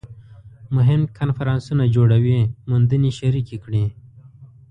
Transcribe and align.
مهم 0.75 1.01
کنفرانسونه 1.17 1.83
جوړوي 1.95 2.39
موندنې 2.69 3.11
شریکې 3.19 3.57
کړي 3.63 3.85